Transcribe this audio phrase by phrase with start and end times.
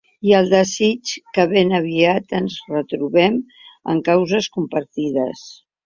[0.27, 3.39] I el desig que ben aviat ens retrobem
[3.95, 5.51] en causes compartides.